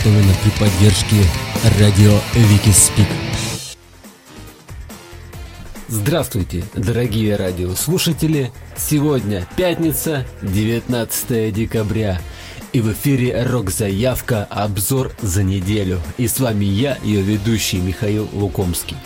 Приготовлена 0.00 0.32
при 0.42 0.50
поддержке 0.58 1.16
радио 1.78 2.18
Викиспик. 2.34 3.06
Здравствуйте, 5.88 6.64
дорогие 6.74 7.36
радиослушатели! 7.36 8.50
Сегодня 8.76 9.46
пятница, 9.56 10.26
19 10.42 11.52
декабря. 11.52 12.20
И 12.72 12.80
в 12.80 12.92
эфире 12.92 13.42
«Рок-заявка. 13.42 14.44
Обзор 14.44 15.12
за 15.20 15.42
неделю». 15.42 16.00
И 16.16 16.28
с 16.28 16.40
вами 16.40 16.64
я, 16.64 16.96
ее 17.02 17.20
ведущий 17.20 17.78
Михаил 17.78 18.28
Лукомский. 18.32 18.96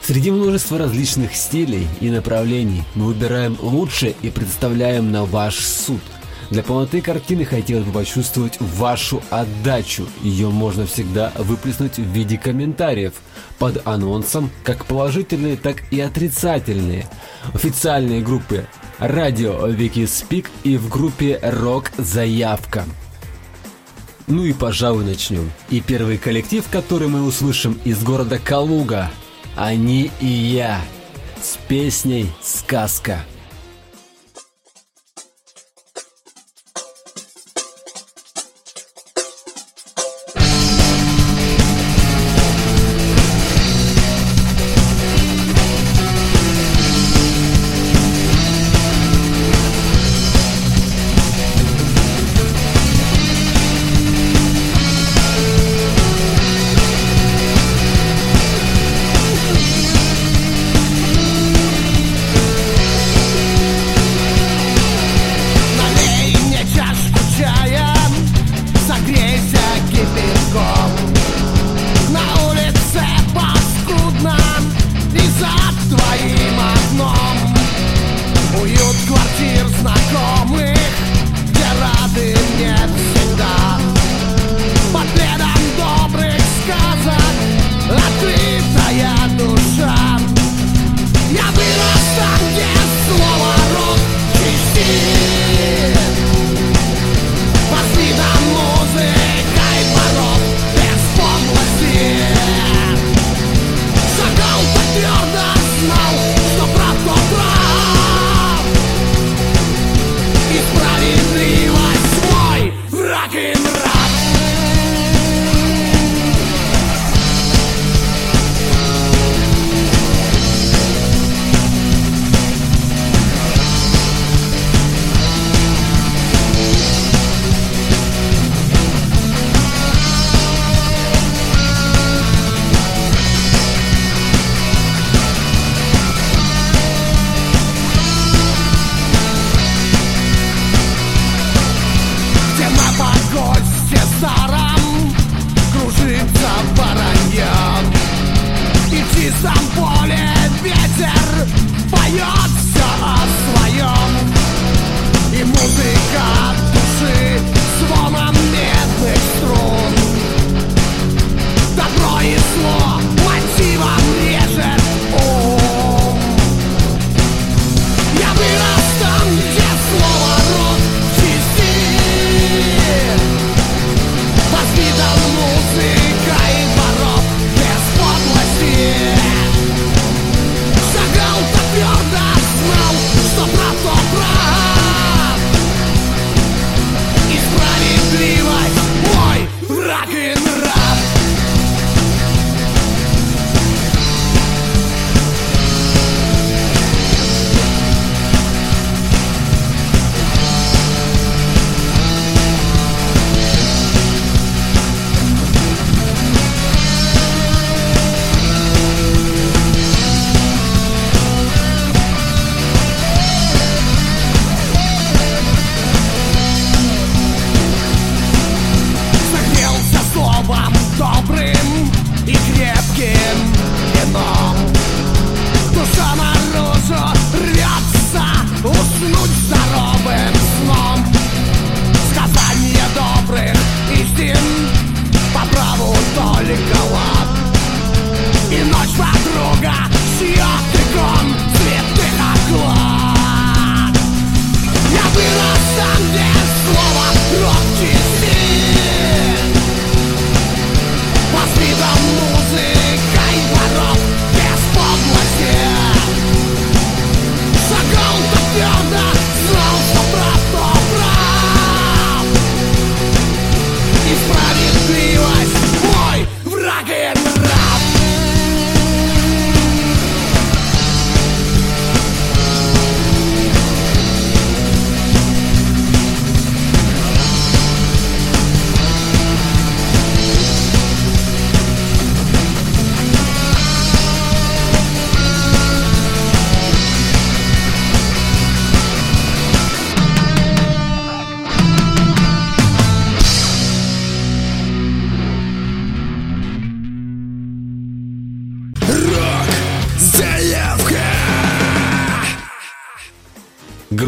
Среди 0.00 0.30
множества 0.30 0.78
различных 0.78 1.34
стилей 1.34 1.86
и 2.00 2.10
направлений 2.10 2.84
мы 2.94 3.06
выбираем 3.06 3.58
лучшее 3.60 4.14
и 4.22 4.30
представляем 4.30 5.12
на 5.12 5.24
ваш 5.24 5.56
суд. 5.56 6.00
Для 6.52 6.62
полноты 6.62 7.00
картины 7.00 7.46
хотелось 7.46 7.86
бы 7.86 7.92
почувствовать 7.92 8.60
вашу 8.60 9.22
отдачу. 9.30 10.06
Ее 10.20 10.50
можно 10.50 10.84
всегда 10.84 11.32
выплеснуть 11.38 11.96
в 11.96 12.02
виде 12.02 12.36
комментариев 12.36 13.14
под 13.58 13.86
анонсом, 13.86 14.50
как 14.62 14.84
положительные, 14.84 15.56
так 15.56 15.90
и 15.90 15.98
отрицательные. 15.98 17.06
В 17.54 17.54
официальной 17.54 18.20
группе 18.20 18.66
Радио 18.98 19.66
Викиспик 19.66 20.50
и 20.62 20.76
в 20.76 20.90
группе 20.90 21.40
Рок 21.42 21.90
Заявка. 21.96 22.84
Ну 24.26 24.44
и 24.44 24.52
пожалуй 24.52 25.06
начнем. 25.06 25.50
И 25.70 25.80
первый 25.80 26.18
коллектив, 26.18 26.62
который 26.70 27.08
мы 27.08 27.24
услышим 27.24 27.80
из 27.84 28.02
города 28.02 28.38
Калуга. 28.38 29.10
Они 29.56 30.10
и 30.20 30.26
я. 30.26 30.82
С 31.42 31.56
песней 31.66 32.30
«Сказка». 32.42 33.24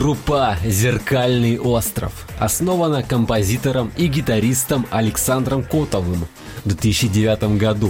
Группа 0.04 0.58
«Зеркальный 0.62 1.58
остров» 1.58 2.26
основана 2.38 3.02
композитором 3.02 3.90
и 3.96 4.06
гитаристом 4.06 4.86
Александром 4.90 5.64
Котовым 5.64 6.26
в 6.62 6.68
2009 6.68 7.56
году. 7.56 7.88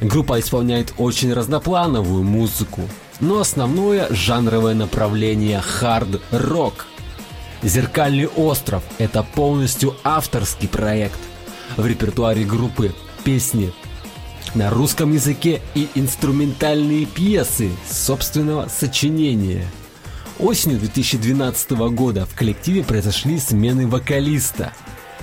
Группа 0.00 0.38
исполняет 0.38 0.94
очень 0.96 1.32
разноплановую 1.32 2.22
музыку, 2.22 2.82
но 3.18 3.40
основное 3.40 4.06
жанровое 4.10 4.74
направление 4.74 5.60
хард-рок. 5.60 6.86
«Зеркальный 7.64 8.28
остров»— 8.28 8.84
это 8.98 9.24
полностью 9.24 9.96
авторский 10.04 10.68
проект. 10.68 11.18
В 11.76 11.84
репертуаре 11.84 12.44
группы 12.44 12.94
песни 13.24 13.72
на 14.54 14.70
русском 14.70 15.12
языке 15.12 15.60
и 15.74 15.88
инструментальные 15.96 17.06
пьесы 17.06 17.72
собственного 17.90 18.68
сочинения– 18.68 19.66
Осенью 20.38 20.78
2012 20.78 21.70
года 21.94 22.26
в 22.26 22.34
коллективе 22.34 22.84
произошли 22.84 23.38
смены 23.38 23.86
вокалиста. 23.86 24.74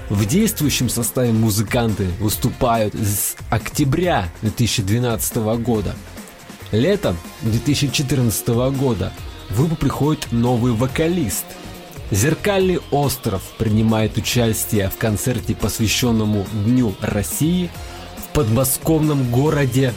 В 0.10 0.26
действующем 0.26 0.90
составе 0.90 1.32
музыканты 1.32 2.08
выступают 2.20 2.96
с 2.96 3.36
октября 3.52 4.28
2012 4.42 5.36
года. 5.62 5.96
Летом 6.72 7.16
2014 7.44 8.48
года 8.76 9.14
в 9.52 9.60
группу 9.60 9.76
приходит 9.76 10.32
новый 10.32 10.74
вокалист. 10.74 11.46
Зеркальный 12.10 12.80
остров 12.90 13.44
принимает 13.60 14.18
участие 14.18 14.90
в 14.90 14.98
концерте, 14.98 15.54
посвященному 15.54 16.48
Дню 16.66 16.96
России 17.02 17.70
в 18.18 18.34
подмосковном 18.34 19.30
городе 19.30 19.94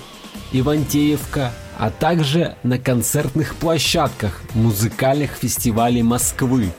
Ивантеевка 0.52 1.54
а 1.78 1.90
также 1.90 2.56
на 2.62 2.78
концертных 2.78 3.54
площадках 3.56 4.42
музыкальных 4.54 5.32
фестивалей 5.32 6.02
Москвы, 6.02 6.72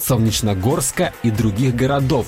Солнечногорска 0.00 1.12
и 1.22 1.30
других 1.30 1.74
городов. 1.74 2.26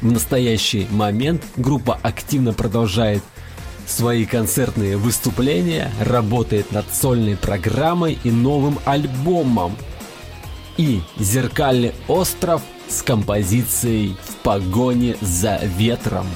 В 0.00 0.10
настоящий 0.10 0.86
момент 0.90 1.42
группа 1.56 1.98
активно 2.02 2.52
продолжает 2.52 3.22
свои 3.86 4.24
концертные 4.24 4.96
выступления, 4.96 5.90
работает 6.00 6.72
над 6.72 6.92
сольной 6.94 7.36
программой 7.36 8.18
и 8.24 8.30
новым 8.30 8.78
альбомом. 8.84 9.76
И 10.76 11.00
«Зеркальный 11.18 11.94
остров» 12.08 12.62
с 12.88 13.02
композицией 13.02 14.16
«В 14.22 14.34
погоне 14.36 15.16
за 15.20 15.58
ветром». 15.62 16.26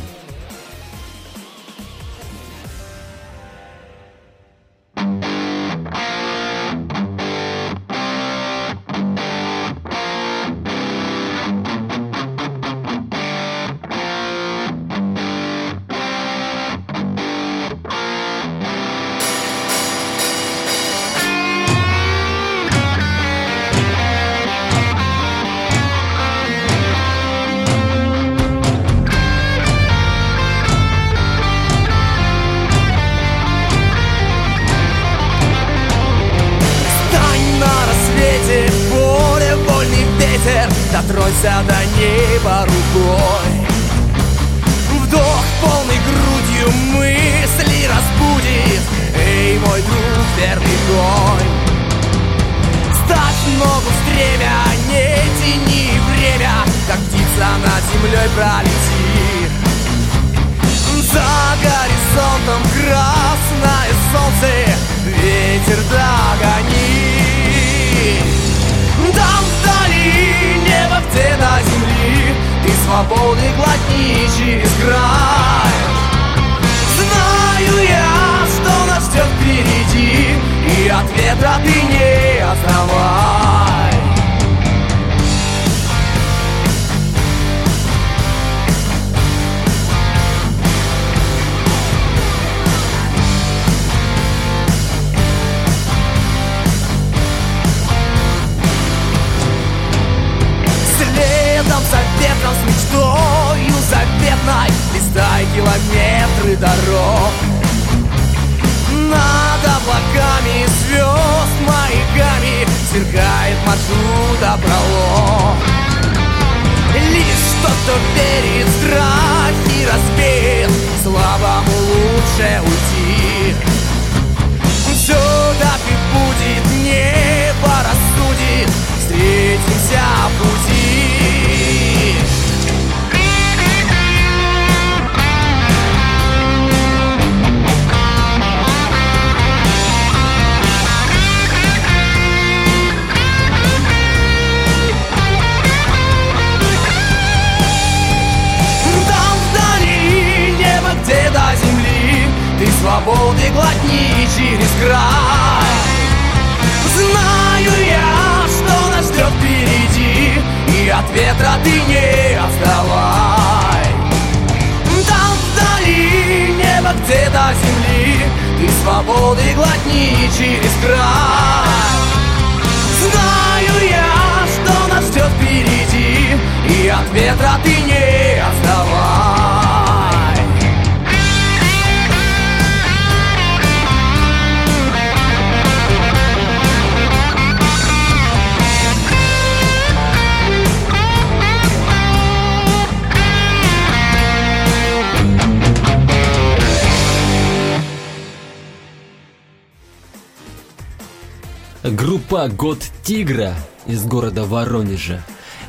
«Год 202.56 202.82
Тигра» 203.04 203.54
из 203.86 204.04
города 204.04 204.44
Воронежа. 204.44 205.22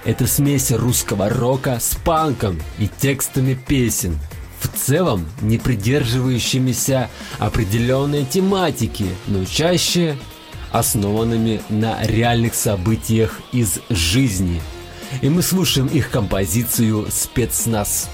Это 0.03 0.25
смесь 0.25 0.71
русского 0.71 1.29
рока 1.29 1.79
с 1.79 1.95
панком 1.95 2.59
и 2.79 2.88
текстами 2.88 3.53
песен, 3.53 4.17
в 4.59 4.67
целом 4.67 5.27
не 5.41 5.57
придерживающимися 5.57 7.09
определенной 7.39 8.25
тематики, 8.25 9.07
но 9.27 9.45
чаще 9.45 10.17
основанными 10.71 11.61
на 11.69 12.01
реальных 12.03 12.55
событиях 12.55 13.39
из 13.51 13.79
жизни. 13.89 14.61
И 15.21 15.29
мы 15.29 15.41
слушаем 15.43 15.88
их 15.88 16.09
композицию 16.09 17.07
«Спецназ». 17.11 18.09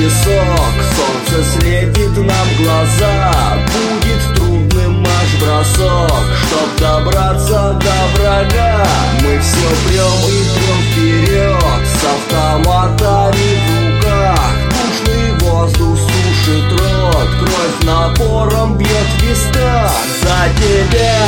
Песок. 0.00 0.74
Солнце 0.96 1.50
светит 1.52 2.16
нам 2.16 2.48
глаза. 2.58 3.58
Будет 3.66 4.34
трудным 4.34 5.02
наш 5.02 5.28
бросок. 5.40 6.20
Чтоб 6.46 6.68
добраться 6.80 7.78
до 7.80 8.18
врага 8.18 8.86
Мы 9.22 9.38
все 9.38 9.68
прем 9.86 10.18
и 10.26 10.40
прем 10.52 10.78
вперед 10.90 11.82
С 11.86 12.02
автоматами 12.04 13.50
в 13.60 13.68
руках 13.78 14.50
Душный 14.70 15.30
воздух 15.40 15.98
сушит 15.98 16.72
рот. 16.72 17.28
Кровь 17.38 17.78
напором 17.84 18.76
бьет 18.76 18.88
в 18.90 19.22
висках 19.22 19.92
За 20.22 20.40
тебя, 20.58 21.22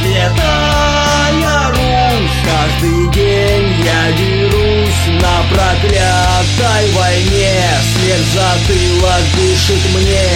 Святая 0.00 1.68
Русь 1.70 2.38
Каждый 2.44 3.12
день 3.12 3.68
я 3.84 4.12
дерусь 4.12 5.22
на 5.22 5.54
проклятой 5.54 6.92
войне 6.92 7.87
Смерть 8.08 8.24
затылок 8.32 9.22
дышит 9.36 9.84
мне. 9.94 10.30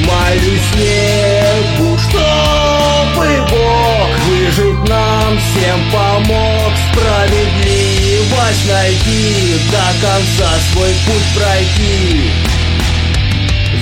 Молюсь 0.00 0.74
небу, 0.74 1.96
чтобы 1.96 3.26
Бог 3.48 4.08
Выжить 4.26 4.88
нам 4.88 5.38
всем 5.38 5.80
помог. 5.92 6.72
Справедливость 6.90 8.68
найти 8.68 9.60
До 9.70 9.86
конца 10.04 10.50
свой 10.72 10.92
путь 11.06 11.28
пройти. 11.36 12.32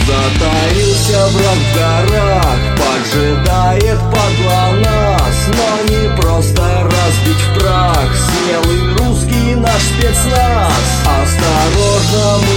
Затаился 0.07 1.27
враг 1.29 1.57
в 1.57 1.75
горах 1.75 2.61
Поджидает 2.77 3.99
подло 3.99 4.63
нас 4.85 5.37
Но 5.49 5.69
не 5.89 6.17
просто 6.21 6.63
разбить 6.85 7.45
в 7.47 7.59
прах. 7.59 8.11
Смелый 8.15 8.95
русский 8.99 9.30
наш 9.55 9.83
спецназ. 9.83 10.73
Осторожно 11.05 12.39
мы 12.39 12.57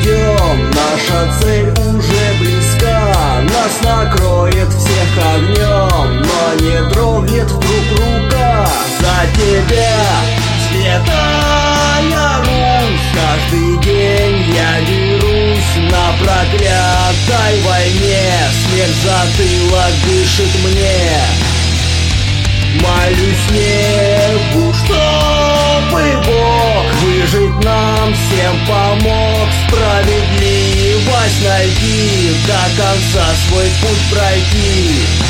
идем. 0.00 0.70
Наша 0.70 1.32
цель 1.40 1.70
уже 1.70 2.24
близка. 2.40 3.42
Нас 3.42 3.74
накроет 3.82 4.68
всех 4.68 5.10
огнем. 5.34 6.22
Но 6.22 6.54
не 6.60 6.90
дрогнет 6.90 7.50
вдруг 7.50 7.86
рука 7.98 8.66
За 9.00 9.16
тебя, 9.36 9.96
святая 10.68 12.38
Русь 12.38 13.12
Каждый 13.14 13.78
день 13.84 14.54
я 14.54 14.80
дерусь 14.86 15.90
на 15.90 16.12
проклятой 16.18 17.60
войне. 17.64 18.30
Смерть 18.66 19.00
затылок 19.04 19.92
дышит 20.04 20.52
мне. 20.64 21.42
Молюсь 22.80 23.50
небу, 23.50 24.72
нам 24.88 25.71
всем 28.52 28.66
помог 28.66 29.48
Справедливость 29.66 31.44
найти 31.44 32.30
До 32.46 32.82
конца 32.82 33.34
свой 33.48 33.64
путь 33.80 34.10
пройти 34.10 35.21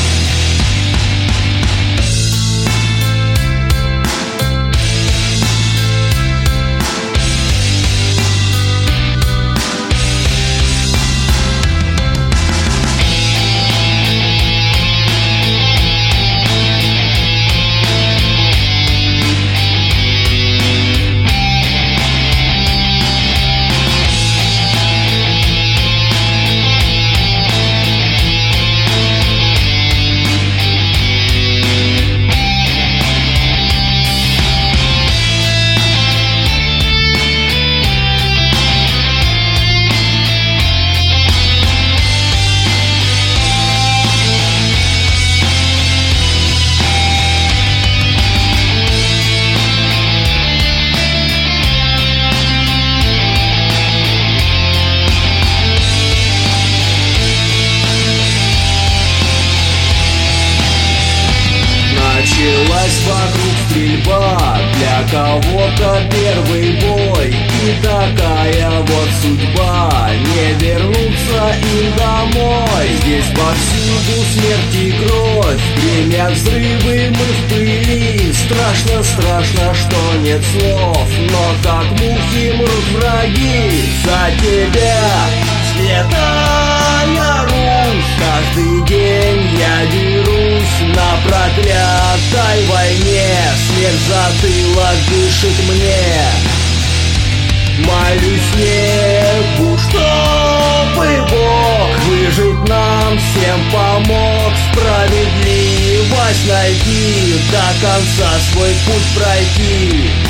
всем 103.52 103.70
помог. 103.70 104.52
Справедливость 104.72 106.48
найти 106.48 107.40
До 107.50 107.86
конца 107.86 108.38
свой 108.52 108.70
путь 108.86 109.14
пройти 109.16 110.21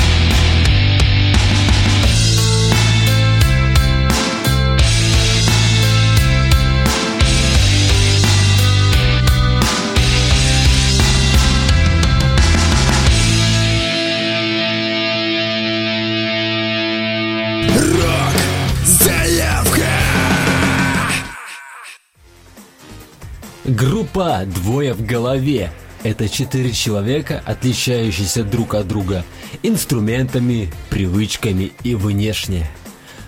Группа 24.13 24.45
«Двое 24.45 24.93
в 24.93 25.03
голове» 25.03 25.71
Это 26.03 26.29
четыре 26.29 26.71
человека, 26.71 27.41
отличающиеся 27.45 28.43
друг 28.43 28.75
от 28.75 28.87
друга 28.87 29.25
инструментами, 29.63 30.71
привычками 30.91 31.71
и 31.83 31.95
внешне. 31.95 32.69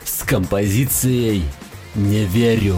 С 0.04 0.22
композицией 0.22 1.44
«Не 1.96 2.26
верю». 2.26 2.76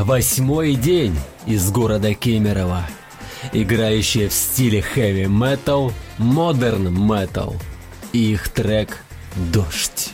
«Восьмой 0.00 0.76
день» 0.76 1.14
из 1.44 1.70
города 1.70 2.14
Кемерово, 2.14 2.86
играющая 3.52 4.30
в 4.30 4.32
стиле 4.32 4.82
heavy 4.96 5.26
metal, 5.26 5.92
modern 6.16 6.88
metal 6.88 7.54
и 8.14 8.32
их 8.32 8.48
трек 8.48 9.04
«Дождь». 9.52 10.09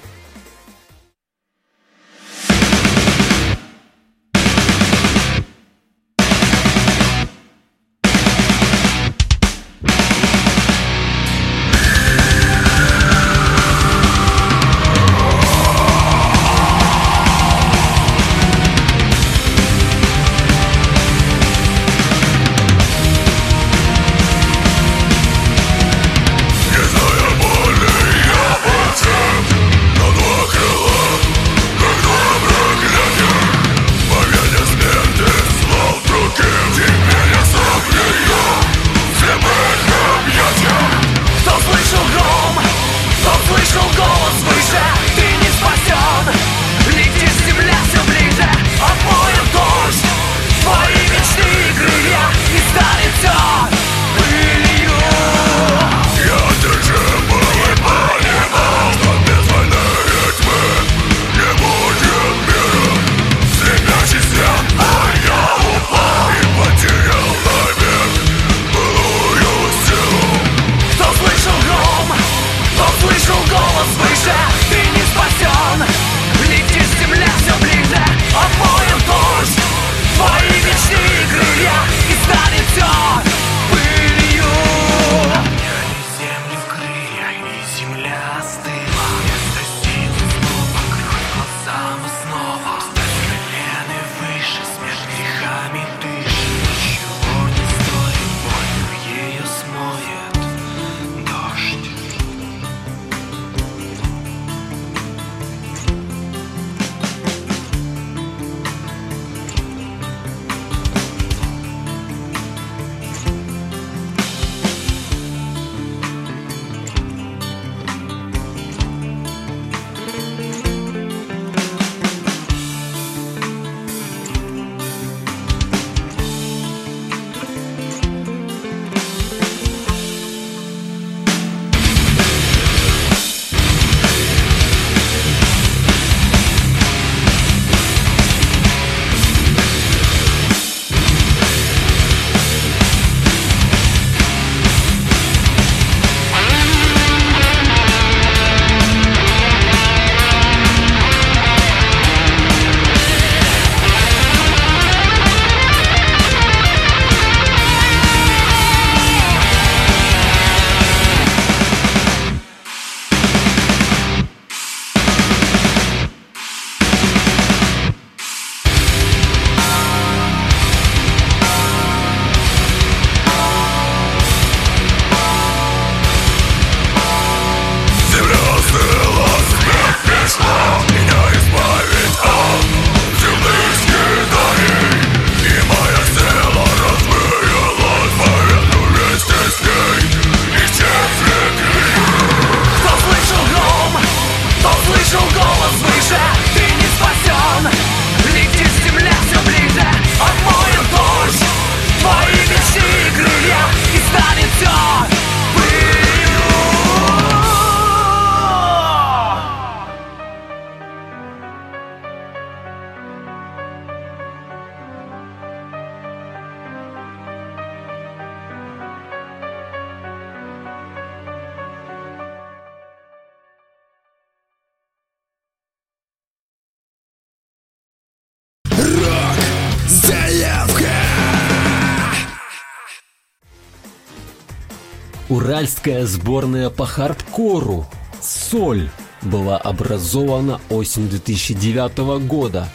Уральская 235.47 236.05
сборная 236.07 236.71
по 236.71 236.87
хардкору 236.87 237.87
«Соль» 238.21 238.91
была 239.23 239.57
образована 239.57 240.61
осенью 240.71 241.11
2009 241.11 242.27
года. 242.27 242.69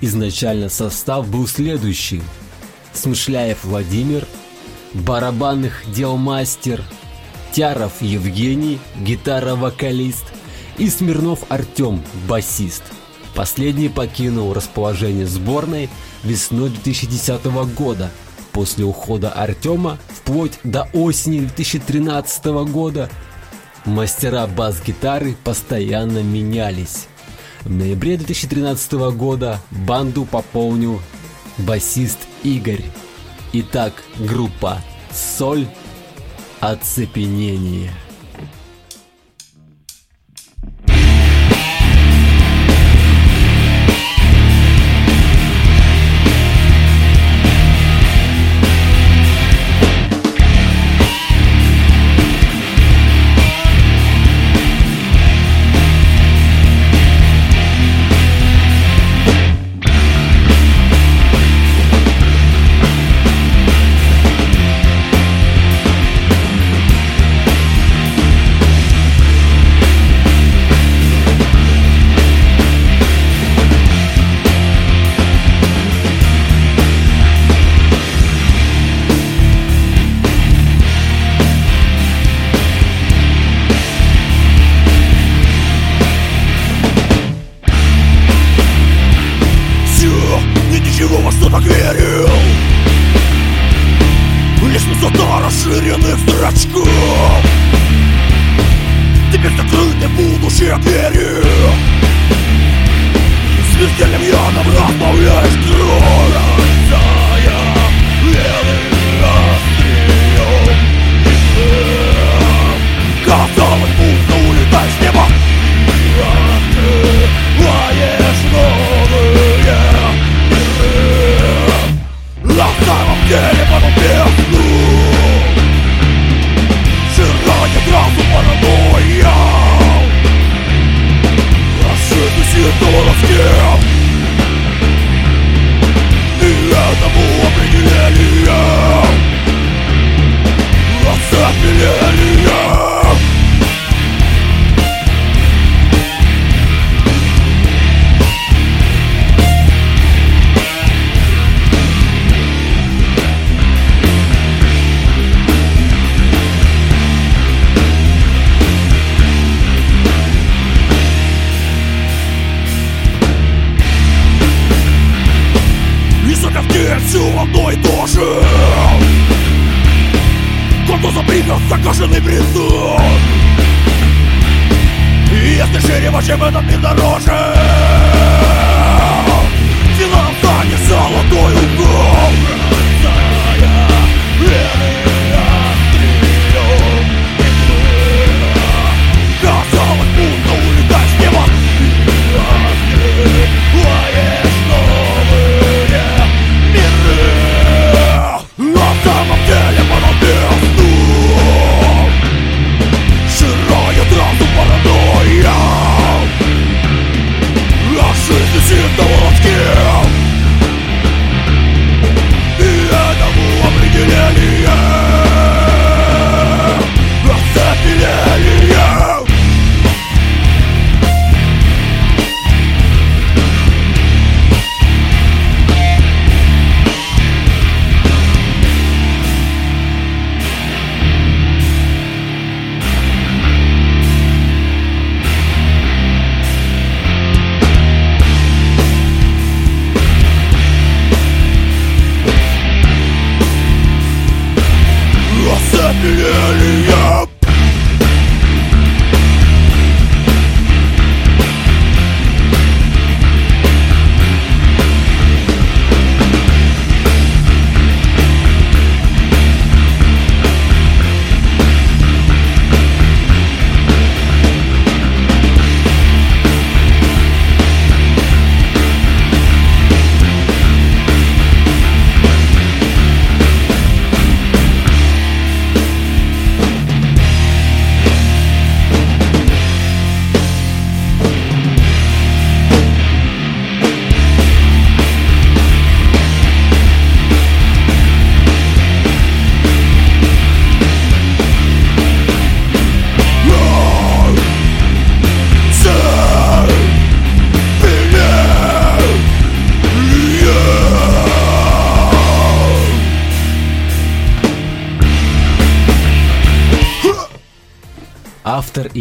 Изначально 0.00 0.70
состав 0.70 1.28
был 1.28 1.46
следующий. 1.46 2.22
Смышляев 2.94 3.62
Владимир, 3.64 4.26
барабанных 4.94 5.82
дел 5.92 6.16
мастер, 6.16 6.82
Тяров 7.52 8.00
Евгений, 8.00 8.78
гитара-вокалист 8.96 10.24
и 10.78 10.88
Смирнов 10.88 11.40
Артем, 11.50 12.02
басист. 12.26 12.84
Последний 13.34 13.90
покинул 13.90 14.54
расположение 14.54 15.26
сборной 15.26 15.90
весной 16.22 16.70
2010 16.70 17.44
года– 17.74 18.10
После 18.54 18.84
ухода 18.84 19.30
Артема, 19.30 19.98
вплоть 20.08 20.60
до 20.62 20.88
осени 20.92 21.40
2013 21.40 22.44
года, 22.70 23.10
мастера 23.84 24.46
бас-гитары 24.46 25.36
постоянно 25.42 26.22
менялись. 26.22 27.08
В 27.62 27.70
ноябре 27.70 28.16
2013 28.16 28.92
года 29.16 29.60
банду 29.72 30.24
пополнил 30.24 31.00
басист 31.58 32.20
Игорь. 32.44 32.84
Итак, 33.52 33.92
группа 34.18 34.80
«Соль. 35.10 35.66
Оцепенение». 36.60 37.90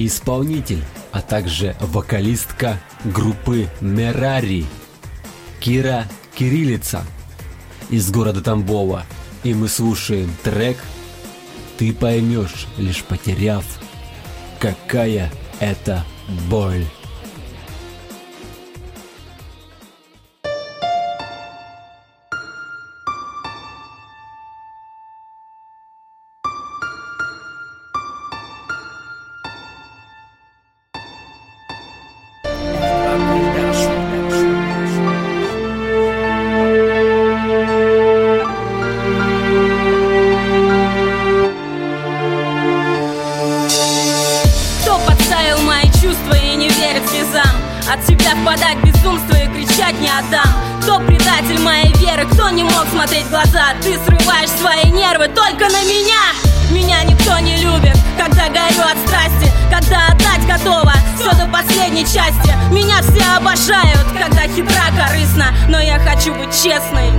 исполнитель, 0.06 0.84
а 1.12 1.22
также 1.22 1.76
вокалистка 1.80 2.80
группы 3.06 3.68
Мерари 3.82 4.66
Кира 5.60 6.06
Кириллица 6.36 7.04
из 7.90 8.10
города 8.12 8.42
Тамбова. 8.42 9.06
И 9.44 9.54
мы 9.54 9.68
слушаем 9.68 10.34
трек 10.44 10.78
«Ты 11.78 11.94
поймешь, 11.94 12.68
лишь 12.78 13.04
потеряв, 13.04 13.66
какая 14.60 15.32
это 15.60 16.06
боль». 16.50 16.86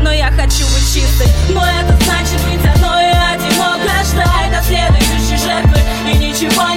но 0.04 0.12
я 0.12 0.30
хочу 0.30 0.64
быть 0.66 0.94
чистой. 0.94 1.26
Но 1.48 1.64
это 1.64 1.96
значит 2.04 2.40
быть 2.44 2.64
одной 2.64 3.04
и 3.04 3.16
одинокой 3.34 4.04
Ждать 4.04 4.50
до 4.50 4.62
следующей 4.62 5.42
жертвы 5.42 5.80
и 6.06 6.18
ничего 6.18 6.73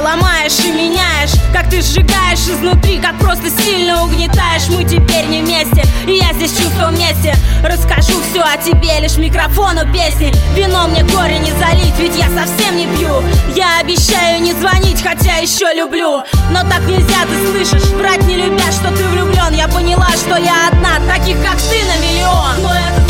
ломаешь 0.00 0.58
и 0.64 0.72
меняешь. 0.72 1.32
Как 1.52 1.68
ты 1.68 1.82
сжигаешь 1.82 2.46
изнутри, 2.48 2.98
как 2.98 3.18
просто 3.18 3.50
сильно 3.62 4.02
угнетаешь. 4.04 4.68
Мы 4.68 4.84
теперь 4.84 5.26
не 5.26 5.42
вместе, 5.42 5.84
и 6.06 6.12
я 6.12 6.32
здесь 6.32 6.56
чувства 6.56 6.88
вместе. 6.88 7.34
Расскажу 7.62 8.14
все 8.30 8.42
о 8.42 8.56
тебе, 8.56 9.00
лишь 9.00 9.16
микрофону 9.16 9.80
песни. 9.92 10.32
Вино 10.54 10.88
мне 10.88 11.02
горе 11.04 11.38
не 11.38 11.52
залить, 11.52 11.98
ведь 11.98 12.16
я 12.16 12.28
совсем 12.28 12.76
не 12.76 12.86
пью. 12.86 13.22
Я 13.54 13.80
обещаю 13.80 14.42
не 14.42 14.52
звонить, 14.52 15.02
хотя 15.02 15.36
еще 15.36 15.72
люблю. 15.74 16.22
Но 16.50 16.60
так 16.68 16.80
нельзя, 16.86 17.24
ты 17.26 17.50
слышишь, 17.50 17.88
врать 17.90 18.24
не 18.24 18.36
любя, 18.36 18.70
что 18.72 18.88
ты 18.96 19.04
влюблен 19.08 19.52
Я 19.52 19.68
поняла, 19.68 20.08
что 20.10 20.36
я 20.36 20.68
одна, 20.68 20.98
таких 21.12 21.36
как 21.42 21.56
ты 21.56 21.78
на 21.84 21.96
миллион. 22.04 22.62
Но 22.62 22.70
это 22.72 23.01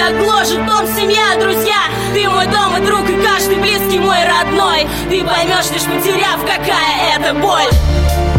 тебя 0.00 0.18
гложет, 0.18 0.66
дом, 0.66 0.86
семья, 0.96 1.36
друзья. 1.38 1.76
Ты 2.14 2.28
мой 2.28 2.46
дом 2.46 2.76
и 2.76 2.86
друг, 2.86 3.08
и 3.08 3.22
каждый 3.22 3.56
близкий 3.56 3.98
мой 3.98 4.18
родной. 4.24 4.86
Ты 5.10 5.22
поймешь, 5.24 5.70
лишь 5.72 5.84
потеряв, 5.84 6.40
какая 6.40 7.16
это 7.16 7.34
боль 7.34 8.29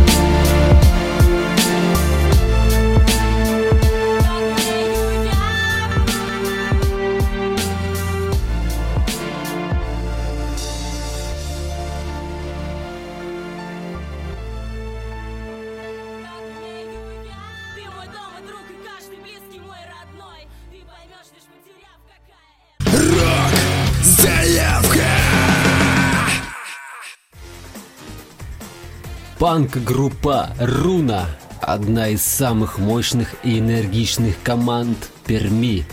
Панк-группа 29.42 30.52
«Руна»– 30.60 31.26
одна 31.62 32.10
из 32.10 32.22
самых 32.22 32.78
мощных 32.78 33.34
и 33.44 33.58
энергичных 33.58 34.36
команд 34.44 35.10
Перми. 35.26 35.84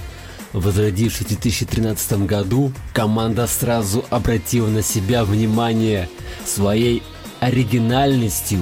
Возродившись 0.52 1.24
в 1.24 1.28
2013 1.28 2.26
году, 2.26 2.74
команда 2.92 3.46
сразу 3.46 4.04
обратила 4.10 4.66
на 4.68 4.82
себя 4.82 5.24
внимание 5.24 6.10
своей 6.44 7.02
оригинальностью, 7.40 8.60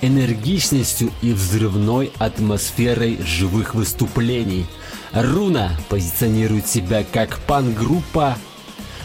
энергичностью 0.00 1.10
и 1.22 1.32
взрывной 1.32 2.12
атмосферой 2.18 3.18
живых 3.26 3.74
выступлений. 3.74 4.64
Руна 5.12 5.72
позиционирует 5.88 6.68
себя 6.68 7.04
как 7.12 7.40
панк-группа 7.48 8.36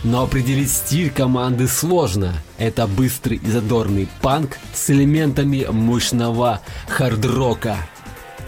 но 0.05 0.21
определить 0.21 0.71
стиль 0.71 1.09
команды 1.09 1.67
сложно. 1.67 2.35
Это 2.57 2.87
быстрый 2.87 3.37
и 3.37 3.49
задорный 3.49 4.07
панк 4.21 4.57
с 4.73 4.89
элементами 4.89 5.65
мощного 5.69 6.61
хард-рока, 6.87 7.77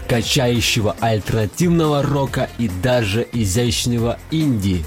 качающего 0.08 0.96
альтернативного 1.00 2.02
рока 2.02 2.48
и 2.58 2.68
даже 2.68 3.26
изящного 3.32 4.18
инди. 4.30 4.84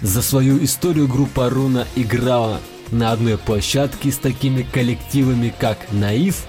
За 0.00 0.22
свою 0.22 0.62
историю 0.62 1.08
группа 1.08 1.50
Руна 1.50 1.86
играла 1.96 2.60
на 2.92 3.12
одной 3.12 3.36
площадке 3.36 4.12
с 4.12 4.18
такими 4.18 4.62
коллективами, 4.62 5.52
как 5.58 5.78
Наив, 5.90 6.44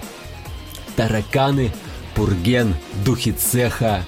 Тараканы, 0.94 1.72
Пурген, 2.14 2.76
Духи 3.04 3.32
Цеха, 3.32 4.04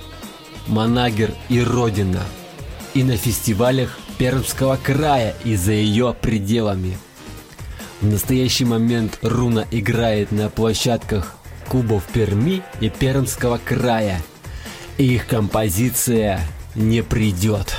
Манагер 0.68 1.32
и 1.49 1.61
Родина. 1.61 2.22
И 2.95 3.03
на 3.03 3.16
фестивалях 3.16 3.99
Пермского 4.18 4.76
края 4.76 5.34
и 5.45 5.57
за 5.57 5.72
ее 5.72 6.14
пределами. 6.20 6.99
В 8.01 8.07
настоящий 8.07 8.64
момент 8.64 9.18
Руна 9.20 9.66
играет 9.70 10.32
на 10.32 10.48
площадках 10.48 11.36
клубов 11.68 12.03
Перми 12.12 12.62
и 12.80 12.88
Пермского 12.88 13.61
края. 13.62 14.22
Их 14.96 15.26
композиция 15.26 16.40
не 16.74 17.03
придет. 17.03 17.76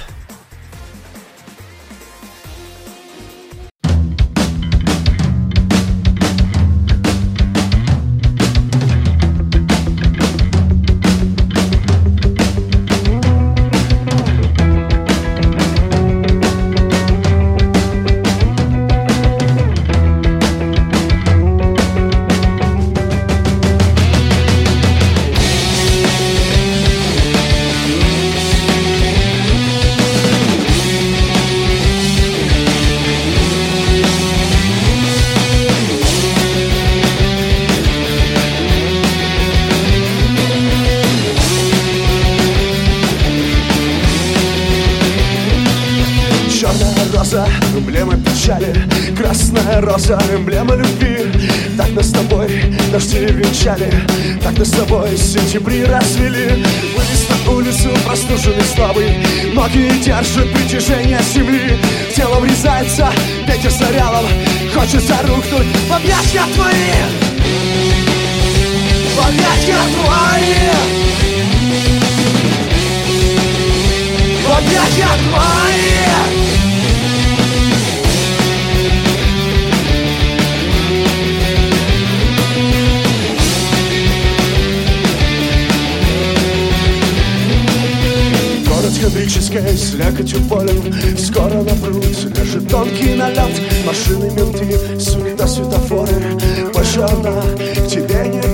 Держат 60.34 60.54
притяжение 60.54 61.20
земли 61.34 61.78
тело 62.16 62.40
врезается 62.40 63.12
ветер 63.46 63.70
зарялом 63.70 64.26
Хочется 64.74 65.18
рухнуть. 65.28 65.68
В 65.90 65.94
объятья 65.94 66.44
твои 66.54 66.94
В 69.14 69.28
объятья 69.28 69.76
твои 69.94 70.56
В 74.46 74.58
объятья 74.58 75.10
твои 75.30 76.01
Город 89.02 89.14
хандрической 89.14 89.76
с 89.76 89.94
лякотью 89.96 90.40
полем. 90.42 91.18
Скоро 91.18 91.64
напрут, 91.64 92.06
лежит 92.38 92.70
тонкий 92.70 93.16
налет 93.16 93.60
Машины, 93.86 94.30
менты, 94.32 95.00
суета, 95.00 95.48
светофоры. 95.48 96.38
Больше 96.72 97.00
она 97.00 97.42
к 97.42 97.88
тебе 97.88 98.28
не 98.28 98.51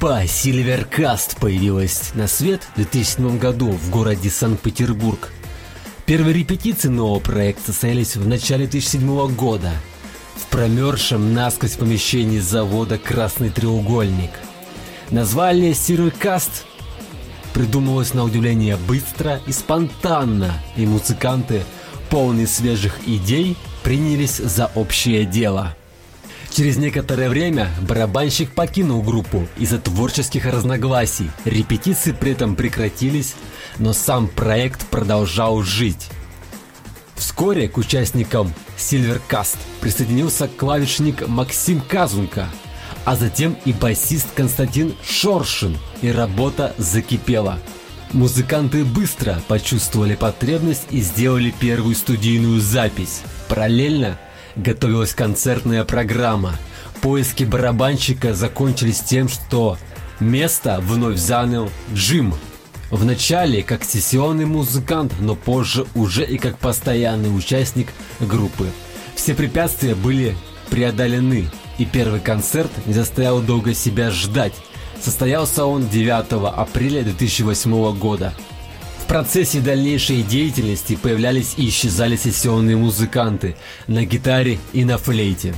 Группа 0.00 0.24
Silvercast 0.24 1.38
появилась 1.40 2.12
на 2.14 2.26
свет 2.26 2.62
в 2.72 2.76
2007 2.76 3.38
году 3.38 3.70
в 3.70 3.90
городе 3.90 4.30
Санкт-Петербург. 4.30 5.30
Первые 6.06 6.32
репетиции 6.32 6.88
нового 6.88 7.20
проекта 7.20 7.72
состоялись 7.72 8.16
в 8.16 8.26
начале 8.26 8.66
2007 8.66 9.34
года 9.34 9.70
в 10.36 10.46
промерзшем 10.46 11.34
насквозь 11.34 11.72
помещении 11.72 12.38
завода 12.38 12.96
«Красный 12.96 13.50
треугольник». 13.50 14.30
Название 15.10 15.72
Silvercast 15.72 16.62
придумалось 17.52 18.14
на 18.14 18.24
удивление 18.24 18.78
быстро 18.78 19.42
и 19.46 19.52
спонтанно, 19.52 20.54
и 20.76 20.86
музыканты, 20.86 21.62
полные 22.08 22.46
свежих 22.46 23.06
идей, 23.06 23.54
принялись 23.82 24.38
за 24.38 24.70
общее 24.74 25.26
дело– 25.26 25.76
Через 26.50 26.76
некоторое 26.78 27.28
время 27.28 27.70
барабанщик 27.82 28.50
покинул 28.50 29.02
группу 29.02 29.46
из-за 29.56 29.78
творческих 29.78 30.46
разногласий. 30.46 31.30
Репетиции 31.44 32.12
при 32.12 32.32
этом 32.32 32.56
прекратились, 32.56 33.36
но 33.78 33.92
сам 33.92 34.26
проект 34.26 34.84
продолжал 34.86 35.62
жить. 35.62 36.08
Вскоре 37.14 37.68
к 37.68 37.76
участникам 37.78 38.52
Silvercast 38.76 39.58
присоединился 39.80 40.48
клавишник 40.48 41.28
Максим 41.28 41.80
Казунка, 41.80 42.48
а 43.04 43.14
затем 43.14 43.56
и 43.64 43.72
басист 43.72 44.26
Константин 44.34 44.94
Шоршин, 45.04 45.78
и 46.02 46.10
работа 46.10 46.74
закипела. 46.78 47.58
Музыканты 48.12 48.84
быстро 48.84 49.40
почувствовали 49.46 50.16
потребность 50.16 50.86
и 50.90 51.00
сделали 51.00 51.54
первую 51.60 51.94
студийную 51.94 52.60
запись. 52.60 53.22
Параллельно 53.48 54.18
готовилась 54.56 55.14
концертная 55.14 55.84
программа. 55.84 56.56
Поиски 57.00 57.44
барабанщика 57.44 58.34
закончились 58.34 59.00
тем, 59.00 59.28
что 59.28 59.78
место 60.20 60.80
вновь 60.82 61.18
занял 61.18 61.70
Джим. 61.94 62.34
Вначале 62.90 63.62
как 63.62 63.84
сессионный 63.84 64.46
музыкант, 64.46 65.12
но 65.20 65.34
позже 65.36 65.86
уже 65.94 66.24
и 66.24 66.38
как 66.38 66.58
постоянный 66.58 67.34
участник 67.34 67.88
группы. 68.18 68.68
Все 69.14 69.34
препятствия 69.34 69.94
были 69.94 70.36
преодолены, 70.70 71.48
и 71.78 71.84
первый 71.84 72.20
концерт 72.20 72.70
не 72.86 72.92
заставил 72.92 73.40
долго 73.40 73.74
себя 73.74 74.10
ждать. 74.10 74.54
Состоялся 75.00 75.64
он 75.64 75.88
9 75.88 76.32
апреля 76.54 77.02
2008 77.02 77.96
года 77.96 78.34
процессе 79.10 79.58
дальнейшей 79.58 80.22
деятельности 80.22 80.94
появлялись 80.94 81.54
и 81.56 81.68
исчезали 81.68 82.14
сессионные 82.14 82.76
музыканты 82.76 83.56
на 83.88 84.04
гитаре 84.04 84.60
и 84.72 84.84
на 84.84 84.98
флейте. 84.98 85.52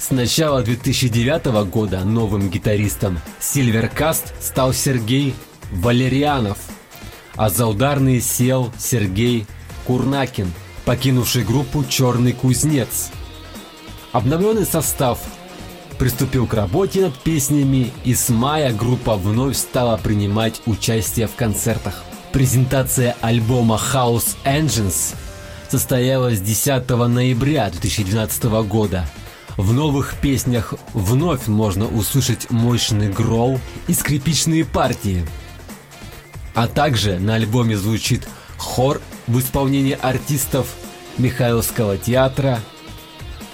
С 0.00 0.10
начала 0.10 0.64
2009 0.64 1.46
года 1.70 2.02
новым 2.02 2.50
гитаристом 2.50 3.20
Silvercast 3.38 4.32
стал 4.40 4.72
Сергей 4.72 5.36
Валерьянов, 5.70 6.58
а 7.36 7.50
за 7.50 7.68
ударные 7.68 8.20
сел 8.20 8.72
Сергей 8.80 9.46
Курнакин, 9.86 10.52
покинувший 10.84 11.44
группу 11.44 11.84
«Черный 11.84 12.32
кузнец». 12.32 13.12
Обновленный 14.10 14.66
состав 14.66 15.20
приступил 16.00 16.48
к 16.48 16.54
работе 16.54 17.02
над 17.02 17.18
песнями, 17.20 17.92
и 18.04 18.12
с 18.16 18.28
мая 18.28 18.74
группа 18.74 19.14
вновь 19.14 19.56
стала 19.56 19.96
принимать 19.98 20.62
участие 20.66 21.28
в 21.28 21.36
концертах. 21.36 22.02
Презентация 22.32 23.16
альбома 23.22 23.80
House 23.92 24.36
Engines 24.44 25.14
состоялась 25.70 26.40
10 26.40 26.88
ноября 26.88 27.70
2012 27.70 28.44
года. 28.68 29.08
В 29.56 29.72
новых 29.72 30.14
песнях 30.20 30.74
вновь 30.92 31.46
можно 31.46 31.86
услышать 31.86 32.50
мощный 32.50 33.08
гроу 33.08 33.58
и 33.86 33.94
скрипичные 33.94 34.66
партии. 34.66 35.26
А 36.54 36.68
также 36.68 37.18
на 37.18 37.36
альбоме 37.36 37.78
звучит 37.78 38.28
хор 38.58 39.00
в 39.26 39.38
исполнении 39.40 39.98
артистов 40.00 40.74
Михайловского 41.16 41.96
театра, 41.96 42.60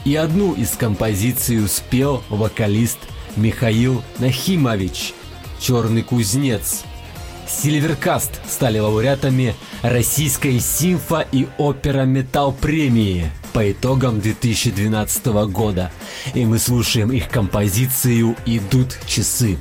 и 0.04 0.16
одну 0.16 0.52
из 0.52 0.70
композиций 0.70 1.66
спел 1.68 2.24
вокалист 2.28 2.98
Михаил 3.36 4.02
Нахимович 4.18 5.14
«Черный 5.60 6.02
кузнец». 6.02 6.84
Сильверкаст 7.48 8.40
стали 8.48 8.78
лауреатами 8.78 9.54
Российской 9.82 10.56
симфо- 10.58 11.26
и 11.30 11.46
опера-металл 11.58 12.52
премии 12.52 13.30
по 13.52 13.70
итогам 13.70 14.20
2012 14.20 15.46
года. 15.46 15.92
И 16.34 16.44
мы 16.44 16.58
слушаем 16.58 17.12
их 17.12 17.28
композицию 17.28 18.36
«Идут 18.46 18.98
часы». 19.06 19.58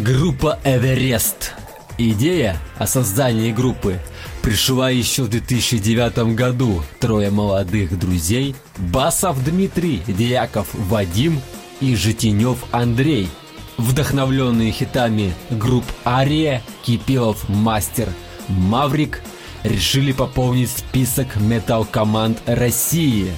Группа 0.00 0.60
«Эверест». 0.62 1.54
Идея 1.98 2.56
о 2.78 2.86
создании 2.86 3.50
группы 3.50 3.98
пришла 4.42 4.90
еще 4.90 5.24
в 5.24 5.28
2009 5.28 6.36
году. 6.36 6.84
Трое 7.00 7.30
молодых 7.30 7.98
друзей– 7.98 8.54
Басов 8.78 9.42
Дмитрий, 9.44 10.00
Дьяков 10.06 10.68
Вадим 10.72 11.40
и 11.80 11.96
Житинев 11.96 12.64
Андрей. 12.70 13.28
Вдохновленные 13.76 14.70
хитами 14.70 15.34
групп 15.50 15.84
«Ария», 16.06 16.62
«Кипелов 16.84 17.48
Мастер», 17.48 18.08
«Маврик» 18.46 19.20
решили 19.64 20.12
пополнить 20.12 20.70
список 20.70 21.34
метал-команд 21.36 22.38
России. 22.46 23.32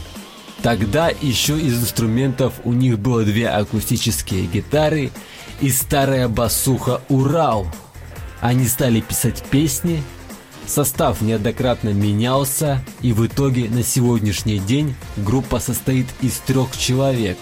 Тогда 0.62 1.10
еще 1.22 1.58
из 1.58 1.80
инструментов 1.80 2.52
у 2.64 2.74
них 2.74 2.98
было 2.98 3.24
две 3.24 3.48
акустические 3.48 4.44
гитары 4.44 5.10
и 5.60 5.70
старая 5.70 6.28
басуха 6.28 7.00
«Урал». 7.08 7.66
Они 8.40 8.66
стали 8.66 9.00
писать 9.00 9.42
песни, 9.50 10.02
состав 10.66 11.20
неоднократно 11.20 11.90
менялся, 11.90 12.82
и 13.02 13.12
в 13.12 13.26
итоге 13.26 13.68
на 13.68 13.82
сегодняшний 13.82 14.58
день 14.58 14.94
группа 15.16 15.58
состоит 15.58 16.06
из 16.22 16.38
трех 16.38 16.76
человек. 16.76 17.38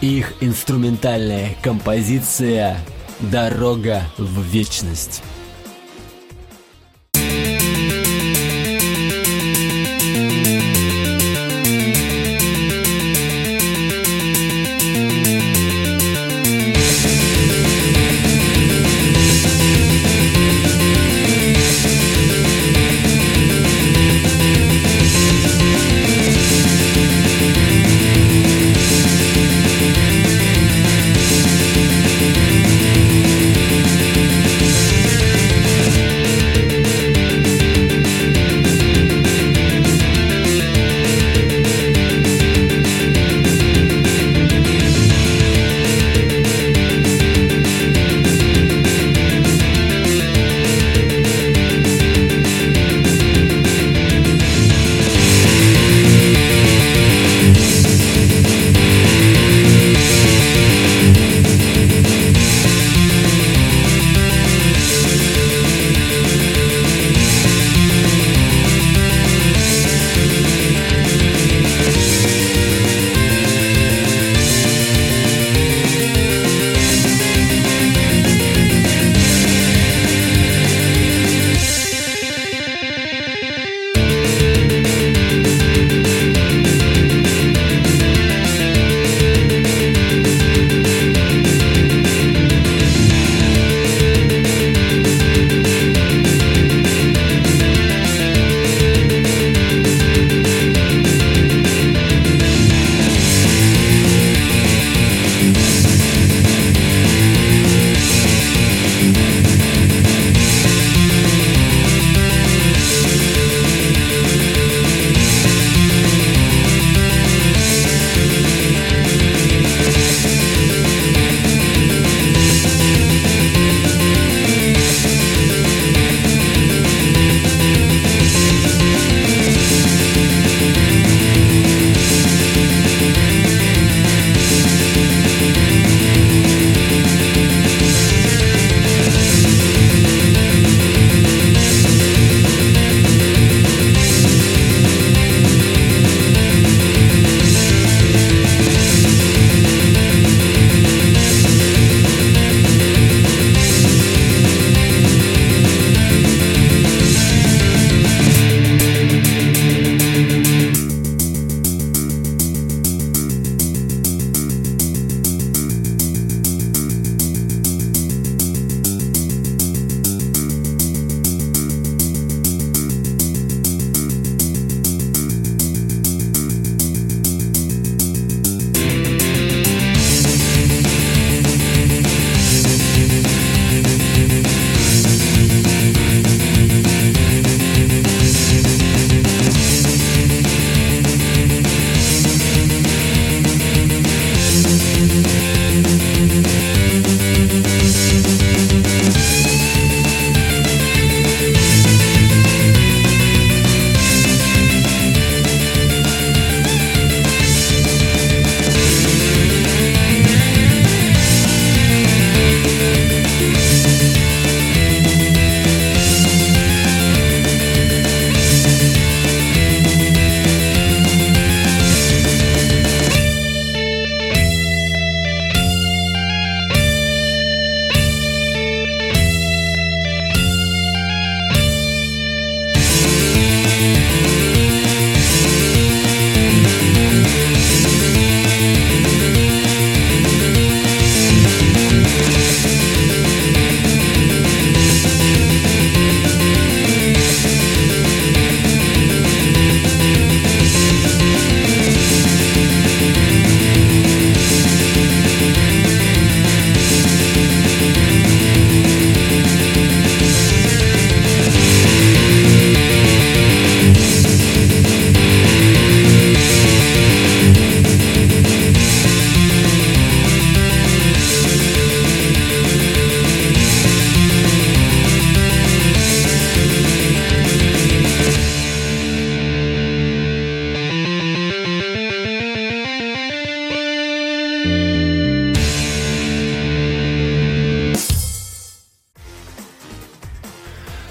Их 0.00 0.34
инструментальная 0.40 1.56
композиция 1.62 2.76
«Дорога 3.20 4.02
в 4.18 4.42
вечность». 4.42 5.22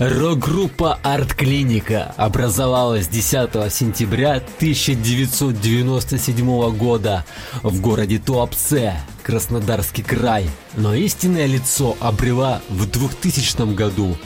Рок-группа 0.06 1.00
«Арт-клиника» 1.02 2.14
образовалась 2.18 3.08
10 3.08 3.72
сентября 3.72 4.44
1997 4.58 6.76
года 6.76 7.24
в 7.62 7.80
городе 7.80 8.20
Туапсе, 8.20 8.96
Краснодарский 9.22 10.04
край. 10.04 10.50
Но 10.76 10.94
истинное 10.94 11.46
лицо 11.46 11.96
обрела 12.02 12.62
в 12.68 12.86
2000 12.86 13.74
году 13.74 14.18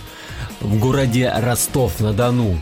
в 0.61 0.79
городе 0.79 1.31
Ростов-на-Дону. 1.31 2.59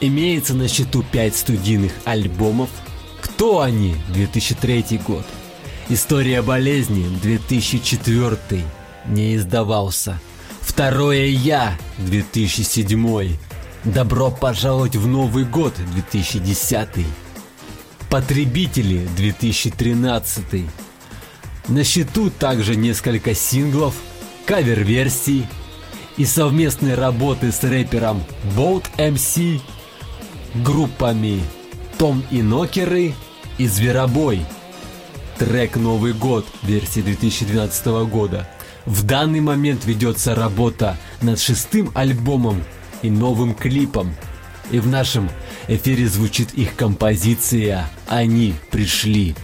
Имеется 0.00 0.54
на 0.54 0.66
счету 0.66 1.04
5 1.12 1.36
студийных 1.36 1.92
альбомов. 2.06 2.70
Кто 3.20 3.60
они? 3.60 3.96
2003 4.14 5.02
год. 5.06 5.26
История 5.90 6.40
болезни 6.40 7.06
2004 7.20 8.64
не 9.08 9.36
издавался. 9.36 10.18
Второе 10.66 11.26
Я 11.26 11.78
2007. 11.98 13.36
Добро 13.84 14.30
пожаловать 14.30 14.96
в 14.96 15.06
Новый 15.06 15.44
год 15.44 15.72
2010. 15.94 16.88
Потребители 18.10 19.08
2013. 19.16 20.66
На 21.68 21.84
счету 21.84 22.30
также 22.30 22.74
несколько 22.74 23.34
синглов, 23.34 23.94
кавер-версий 24.44 25.46
и 26.18 26.26
совместные 26.26 26.96
работы 26.96 27.52
с 27.52 27.62
рэпером 27.62 28.22
Boat 28.56 28.84
MC, 28.98 29.60
группами 30.56 31.42
Том 31.96 32.22
и 32.30 32.42
Нокеры 32.42 33.14
и 33.56 33.66
Зверобой. 33.66 34.44
Трек 35.38 35.76
«Новый 35.76 36.12
год» 36.12 36.44
версии 36.62 37.00
2012 37.00 37.86
года– 38.10 38.50
в 38.86 39.02
данный 39.04 39.40
момент 39.40 39.84
ведется 39.84 40.34
работа 40.34 40.96
над 41.20 41.38
шестым 41.40 41.90
альбомом 41.94 42.64
и 43.02 43.10
новым 43.10 43.54
клипом. 43.54 44.14
И 44.70 44.78
в 44.78 44.86
нашем 44.86 45.28
эфире 45.68 46.08
звучит 46.08 46.54
их 46.54 46.74
композиция 46.76 47.88
«Они 48.08 48.54
пришли». 48.70 49.34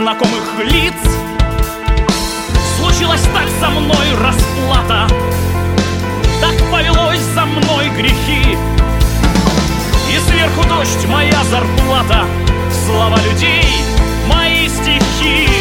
знакомых 0.00 0.58
лиц. 0.64 0.94
Случилось 2.78 3.20
так 3.34 3.46
со 3.60 3.68
мной 3.68 4.06
расплата. 4.18 5.06
Так 6.40 6.54
повелось 6.70 7.20
за 7.34 7.44
мной 7.44 7.90
грехи. 7.90 8.56
И 10.10 10.18
сверху 10.26 10.66
дождь 10.66 11.06
моя 11.06 11.44
зарплата. 11.50 12.24
Слова 12.86 13.18
людей 13.18 13.66
мои 14.26 14.68
стихи. 14.68 15.59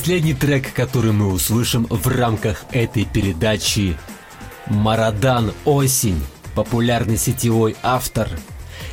Последний 0.00 0.32
трек, 0.32 0.72
который 0.72 1.12
мы 1.12 1.30
услышим 1.30 1.86
в 1.90 2.08
рамках 2.08 2.64
этой 2.72 3.04
передачи 3.04 3.98
Марадан 4.66 5.52
Осень, 5.66 6.24
популярный 6.54 7.18
сетевой 7.18 7.76
автор, 7.82 8.30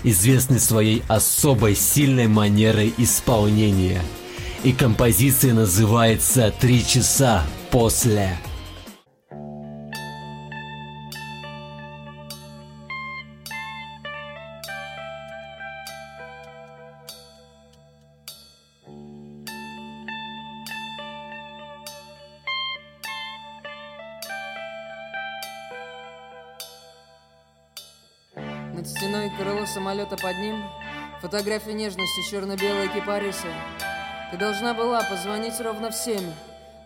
известный 0.04 0.60
своей 0.60 1.04
особой 1.08 1.78
сильной 1.78 2.28
манерой 2.28 2.94
исполнения. 2.98 4.02
И 4.66 4.74
композиция 4.74 5.54
называется 5.54 6.54
«Три 6.60 6.86
часа 6.86 7.46
после». 7.72 8.38
Стеной 28.88 29.30
крыло 29.38 29.66
самолета 29.66 30.16
под 30.16 30.38
ним 30.38 30.64
Фотография 31.20 31.74
нежности, 31.74 32.32
черно-белые 32.32 32.88
кипарисы 32.88 33.48
Ты 34.32 34.38
должна 34.38 34.74
была 34.74 35.04
позвонить 35.04 35.60
ровно 35.60 35.92
в 35.92 35.94
семь 35.94 36.32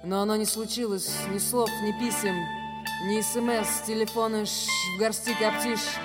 Но 0.04 0.22
оно 0.22 0.36
не 0.36 0.46
случилось, 0.46 1.14
ни 1.30 1.38
слов, 1.38 1.70
ни 1.84 1.92
писем 2.00 2.36
Ни 3.06 3.22
смс, 3.22 3.86
телефоны 3.86 4.48
ш, 4.48 4.52
в 4.96 5.00
горсти 5.00 5.36
коптишь 5.40 5.96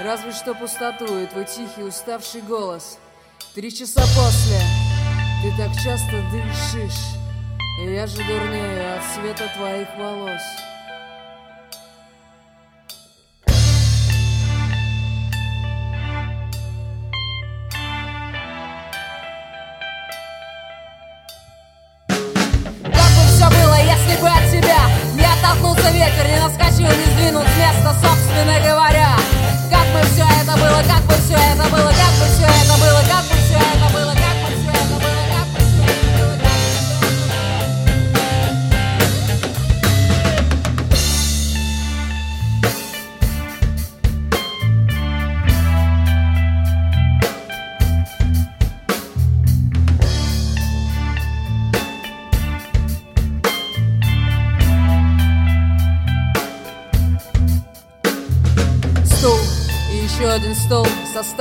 Разве 0.00 0.30
что 0.30 0.54
пустоту 0.54 1.18
и 1.18 1.26
твой 1.26 1.44
тихий 1.44 1.82
уставший 1.82 2.40
голос. 2.40 2.98
Три 3.54 3.74
часа 3.74 4.00
после. 4.00 4.60
Ты 5.42 5.50
так 5.58 5.72
часто 5.82 6.22
дышишь 6.30 7.16
И 7.80 7.92
я 7.92 8.06
же 8.06 8.18
дурнею 8.18 8.96
от 8.96 9.02
света 9.12 9.50
твоих 9.56 9.88
волос 9.98 10.40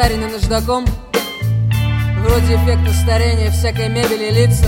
со 0.01 0.07
старенным 0.07 0.31
наждаком. 0.31 0.85
Вроде 2.21 2.55
эффекта 2.55 2.91
старения 2.93 3.51
всякой 3.51 3.89
мебели 3.89 4.25
и 4.25 4.31
лица. 4.31 4.67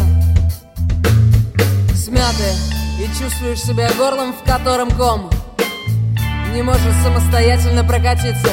Смятые 1.95 2.53
и 2.99 3.07
чувствуешь 3.19 3.61
себя 3.61 3.89
горлом, 3.97 4.33
в 4.33 4.43
котором 4.43 4.91
ком. 4.91 5.29
Не 6.53 6.61
можешь 6.61 6.95
самостоятельно 7.03 7.83
прокатиться. 7.83 8.51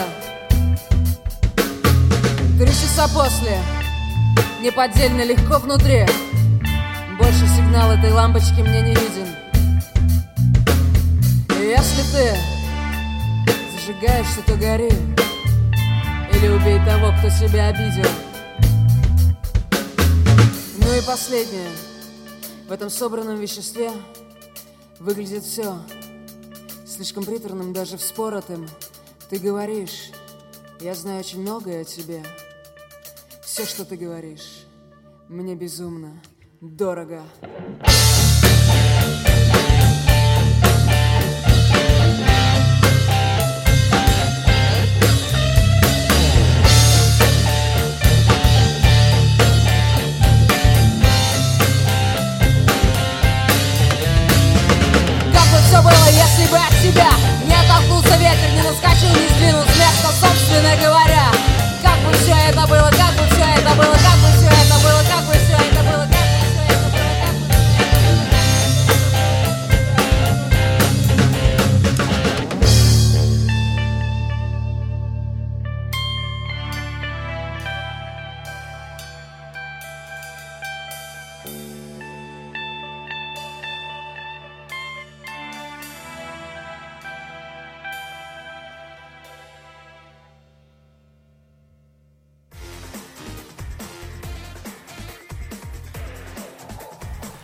Три 2.58 2.68
часа 2.68 3.08
после. 3.08 3.58
Неподдельно 4.62 5.22
легко 5.22 5.58
внутри. 5.58 6.06
Больше 7.18 7.46
сигнал 7.56 7.92
этой 7.92 8.12
лампочки 8.12 8.60
мне 8.60 8.80
не 8.80 8.94
виден. 8.94 9.26
И 11.60 11.66
если 11.66 12.02
ты 12.12 12.36
Зажигаешься, 13.76 14.40
то 14.46 14.54
гори 14.54 14.90
Или 16.42 16.84
того, 16.86 17.12
кто 17.18 17.28
себя 17.28 17.68
обидел. 17.68 18.10
Ну 20.78 20.94
и 20.96 21.06
последнее. 21.06 21.68
В 22.66 22.72
этом 22.72 22.88
собранном 22.88 23.38
веществе 23.38 23.90
Выглядит 24.98 25.44
все 25.44 25.76
Слишком 26.86 27.24
приторным, 27.24 27.74
даже 27.74 27.98
вспоротым. 27.98 28.66
Ты 29.28 29.38
говоришь 29.38 30.12
Я 30.80 30.94
знаю 30.94 31.20
очень 31.20 31.42
многое 31.42 31.82
о 31.82 31.84
тебе 31.84 32.22
Все, 33.44 33.66
что 33.66 33.84
ты 33.84 33.96
говоришь 33.96 34.64
Мне 35.28 35.54
безумно 35.56 36.22
дорого. 36.62 37.22
Как 37.82 39.39
тебя 56.80 57.10
Не 57.46 57.54
оттолкнулся 57.54 58.16
ветер, 58.16 58.50
не 58.54 58.62
наскочил, 58.62 59.10
не 59.10 59.28
сдвинул 59.28 59.62
с 59.62 59.76
места, 59.76 60.08
собственно 60.18 60.76
говоря. 60.76 61.26
Как 61.82 61.98
бы 62.00 62.12
все 62.14 62.34
это 62.48 62.66
было, 62.66 62.89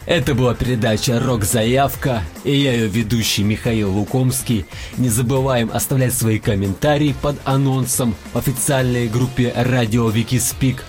Это 0.07 0.37
была 0.37 0.55
передача 0.55 1.19
«Рок-заявка» 1.19 2.23
и 2.45 2.55
я 2.55 2.73
ее 2.73 2.87
ведущий 2.87 3.43
Михаил 3.43 3.93
Лукомский. 3.93 4.65
Не 4.99 5.09
забываем 5.09 5.69
оставлять 5.73 6.15
свои 6.15 6.39
комментарии 6.39 7.15
под 7.21 7.37
анонсом 7.45 8.15
в 8.33 8.39
официальной 8.39 9.09
группе 9.09 9.53
радио 9.57 10.09
Викиспик 10.09 10.85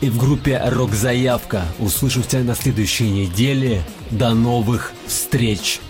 и 0.00 0.08
в 0.08 0.16
группе 0.16 0.58
«Рок-заявка». 0.64 1.64
Услышимся 1.78 2.38
на 2.38 2.54
следующей 2.54 3.10
неделе. 3.10 3.82
До 4.10 4.32
новых 4.32 4.92
встреч! 5.06 5.80